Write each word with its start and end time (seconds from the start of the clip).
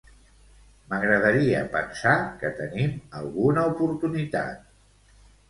M'agradaria 0.93 1.59
pensar 1.75 2.15
que 2.41 2.51
tenim 2.63 2.97
alguna 3.21 3.67
oportunitat. 3.75 4.67